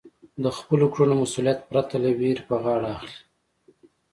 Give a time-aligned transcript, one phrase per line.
[0.43, 3.15] د خپلو کړنو مسؤلیت پرته له وېرې په غاړه اخلئ.